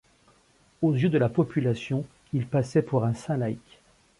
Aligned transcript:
Aux 0.81 0.95
yeux 0.95 1.09
de 1.09 1.19
la 1.19 1.29
population, 1.29 2.05
il 2.33 2.47
passait 2.47 2.81
pour 2.81 3.05
un 3.05 3.13
saint 3.13 3.37
laïc. 3.37 3.61